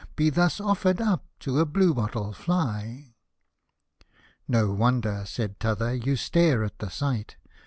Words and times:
Be 0.15 0.31
thus 0.31 0.59
offered 0.59 0.99
up 0.99 1.27
to 1.41 1.59
a 1.59 1.65
blue 1.67 1.93
bottle 1.93 2.33
Fly?" 2.33 3.13
"No 4.47 4.71
wonder"— 4.73 5.25
said 5.27 5.59
t'other— 5.59 5.93
"you 5.93 6.15
stare 6.15 6.63
at 6.63 6.79
the 6.79 6.89
sight. 6.89 7.35